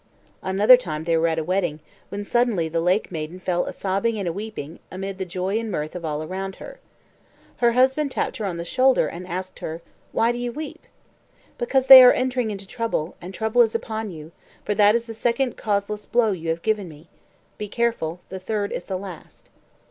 [0.41, 4.17] Another time they were at a wedding, when suddenly the lake maiden fell a sobbing
[4.17, 6.79] and a weeping, amid the joy and mirth of all around her.
[7.57, 10.85] Her husband tapped her on the shoulder, and asked her, "Why do you weep?"
[11.59, 14.31] "Because they are entering into trouble; and trouble is upon you;
[14.65, 17.07] for that is the second causeless blow you have given me.
[17.59, 19.51] Be careful; the third is the last."